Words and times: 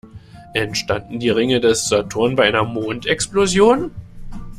Entstanden 0.55 1.19
die 1.19 1.29
Ringe 1.29 1.59
des 1.59 1.87
Saturn 1.87 2.35
bei 2.35 2.45
einer 2.45 2.63
Mondexplosion? 2.63 3.91